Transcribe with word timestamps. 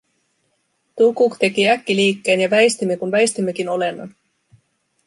Tukuk 1.01 1.35
teki 1.43 1.67
äkkiliikkeen 1.75 2.41
ja 2.45 2.49
väistimme 2.55 2.97
kuin 2.97 3.11
väistimmekin 3.19 3.69
olennon. 3.77 4.15